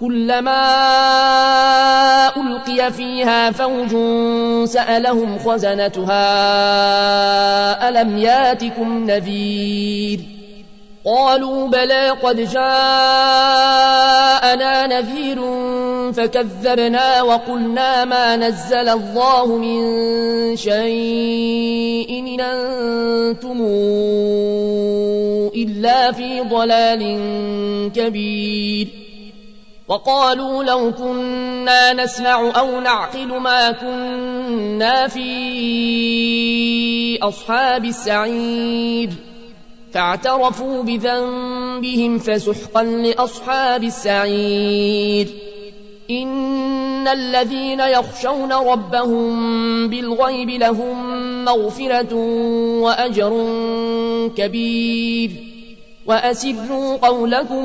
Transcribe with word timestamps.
كلما 0.00 0.64
ألقي 2.36 2.92
فيها 2.92 3.50
فوج 3.50 3.90
سألهم 4.68 5.38
خزنتها 5.38 6.18
ألم 7.88 8.18
ياتكم 8.18 9.10
نذير؟ 9.10 10.20
قالوا 11.06 11.68
بلى 11.68 12.10
قد 12.10 12.36
جاءنا 12.36 12.64
نذير 14.86 15.42
فكذبنا 16.12 17.22
وقلنا 17.22 18.04
ما 18.04 18.36
نزل 18.36 18.88
الله 18.88 19.46
من 19.46 19.80
شيء 20.56 22.10
إن 22.10 22.40
أنتم 22.40 23.60
إلا 25.54 26.12
في 26.12 26.40
ضلال 26.40 27.20
كبير. 27.94 29.03
وقالوا 29.88 30.64
لو 30.64 30.92
كنا 30.92 31.92
نسمع 31.92 32.52
أو 32.58 32.80
نعقل 32.80 33.26
ما 33.26 33.70
كنا 33.70 35.08
في 35.08 35.28
أصحاب 37.22 37.84
السعير. 37.84 39.10
فاعترفوا 39.92 40.82
بذنبهم 40.82 42.18
فسحقا 42.18 42.82
لأصحاب 42.82 43.84
السعير. 43.84 45.28
إن 46.10 47.08
الذين 47.08 47.80
يخشون 47.80 48.52
ربهم 48.52 49.88
بالغيب 49.88 50.50
لهم 50.50 51.44
مغفرة 51.44 52.14
وأجر 52.80 53.48
كبير. 54.36 55.30
وأسروا 56.06 56.96
قولكم 56.96 57.64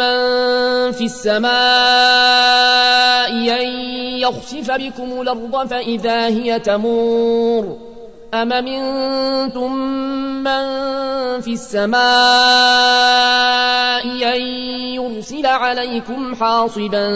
من 0.00 0.92
في 0.92 1.04
السماء 1.04 1.50
أن 3.30 3.66
يخسف 4.18 4.70
بكم 4.70 5.20
الأرض 5.20 5.68
فإذا 5.68 6.26
هي 6.26 6.58
تمور. 6.58 7.78
أم 8.34 8.48
منتم 8.48 9.72
من 10.44 10.64
في 11.40 11.52
السماء 11.52 12.00
أن 14.36 14.40
يرسل 14.94 15.46
عليكم 15.46 16.34
حاصبا 16.34 17.06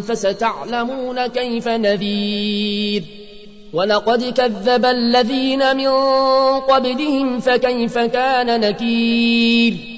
فستعلمون 0.00 1.26
كيف 1.26 1.68
نذير. 1.68 3.04
ولقد 3.72 4.24
كذب 4.24 4.84
الذين 4.84 5.76
من 5.76 5.90
قبلهم 6.60 7.40
فكيف 7.40 7.98
كان 7.98 8.60
نكير. 8.60 9.97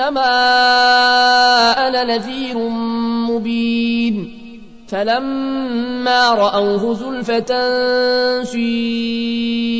وإنما 0.00 1.88
أنا 1.88 2.04
نذير 2.04 2.58
مبين. 3.28 4.40
فلما 4.88 6.34
رأوه 6.34 6.94
زلفة 6.94 7.54
سيئ 8.42 9.70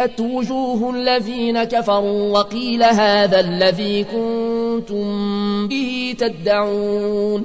سيئت 0.00 0.20
وجوه 0.20 0.90
الذين 0.90 1.64
كفروا 1.64 2.38
وقيل 2.38 2.82
هذا 2.82 3.40
الذي 3.40 4.04
كنتم 4.04 5.68
به 5.68 6.14
تدعون. 6.18 7.44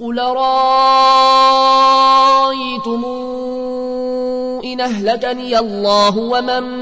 قل 0.00 0.18
رأيتم 0.18 0.64
إن 4.64 4.80
أهلكني 4.80 5.58
الله 5.58 6.18
ومن 6.18 6.81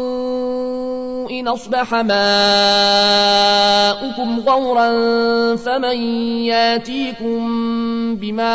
إن 1.41 1.47
أصبح 1.47 1.93
ماؤكم 1.93 2.19
غورا 4.39 4.89
فمن 5.55 5.97
ياتيكم 6.45 7.41
بماء 8.15 8.51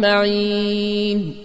معين 0.00 1.36